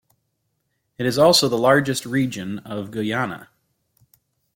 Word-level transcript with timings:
It 0.97 1.05
is 1.05 1.19
also 1.19 1.47
the 1.47 1.59
largest 1.59 2.07
region 2.07 2.57
of 2.65 2.89
Guyana. 2.89 3.49